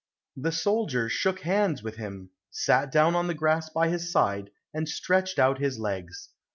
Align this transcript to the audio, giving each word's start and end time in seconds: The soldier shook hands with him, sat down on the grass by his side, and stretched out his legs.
The 0.35 0.51
soldier 0.51 1.07
shook 1.09 1.41
hands 1.41 1.83
with 1.83 1.97
him, 1.97 2.31
sat 2.49 2.91
down 2.91 3.13
on 3.15 3.27
the 3.27 3.35
grass 3.35 3.69
by 3.69 3.89
his 3.89 4.11
side, 4.11 4.49
and 4.73 4.89
stretched 4.89 5.37
out 5.37 5.59
his 5.59 5.77
legs. 5.77 6.29